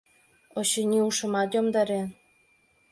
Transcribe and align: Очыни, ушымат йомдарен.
Очыни, 0.59 0.99
ушымат 1.07 1.49
йомдарен. 1.55 2.07